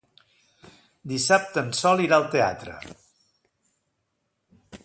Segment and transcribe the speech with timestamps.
[1.11, 2.81] Dissabte en Sol irà al teatre.